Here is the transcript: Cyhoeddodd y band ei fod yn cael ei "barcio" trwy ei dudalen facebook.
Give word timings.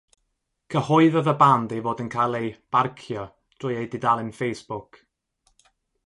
Cyhoeddodd 0.75 1.27
y 1.33 1.33
band 1.41 1.75
ei 1.75 1.83
fod 1.87 2.01
yn 2.05 2.09
cael 2.15 2.37
ei 2.39 2.49
"barcio" 2.75 3.25
trwy 3.61 3.77
ei 3.81 3.91
dudalen 3.95 4.31
facebook. 4.39 4.99